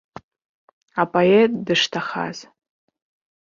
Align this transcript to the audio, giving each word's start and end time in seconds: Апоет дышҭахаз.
Апоет 1.01 1.51
дышҭахаз. 1.65 2.37